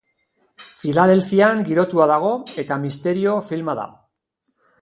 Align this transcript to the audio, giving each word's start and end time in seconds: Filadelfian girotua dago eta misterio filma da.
Filadelfian 0.83 1.61
girotua 1.69 2.09
dago 2.13 2.33
eta 2.65 2.81
misterio 2.87 3.39
filma 3.51 3.77
da. 3.85 3.89